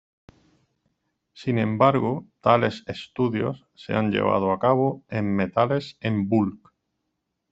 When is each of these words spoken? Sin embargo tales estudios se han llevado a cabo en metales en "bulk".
Sin 1.33 1.59
embargo 1.59 2.25
tales 2.39 2.83
estudios 2.87 3.67
se 3.75 3.93
han 3.93 4.09
llevado 4.09 4.51
a 4.51 4.57
cabo 4.57 5.03
en 5.09 5.35
metales 5.35 5.97
en 5.99 6.27
"bulk". 6.27 6.73